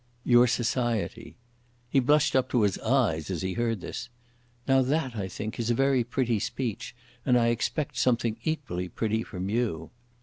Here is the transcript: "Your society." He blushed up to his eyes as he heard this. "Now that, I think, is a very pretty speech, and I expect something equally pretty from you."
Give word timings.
"Your 0.23 0.47
society." 0.47 1.35
He 1.87 1.99
blushed 1.99 2.35
up 2.35 2.49
to 2.49 2.63
his 2.63 2.79
eyes 2.79 3.29
as 3.29 3.43
he 3.43 3.53
heard 3.53 3.81
this. 3.81 4.09
"Now 4.67 4.81
that, 4.81 5.15
I 5.15 5.27
think, 5.27 5.59
is 5.59 5.69
a 5.69 5.75
very 5.75 6.03
pretty 6.03 6.39
speech, 6.39 6.95
and 7.23 7.37
I 7.37 7.49
expect 7.49 7.97
something 7.97 8.37
equally 8.43 8.89
pretty 8.89 9.21
from 9.21 9.47
you." 9.47 9.91